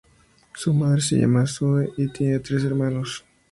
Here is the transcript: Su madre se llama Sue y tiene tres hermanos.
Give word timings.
Su 0.55 0.73
madre 0.73 0.99
se 1.01 1.17
llama 1.17 1.45
Sue 1.45 1.91
y 1.95 2.07
tiene 2.07 2.39
tres 2.39 2.63
hermanos. 2.63 3.23